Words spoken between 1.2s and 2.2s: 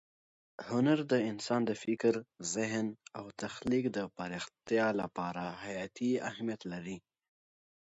انسان د فکر،